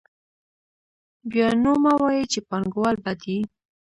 [1.31, 3.37] بیا نو مه وایئ چې پانګوال بد دي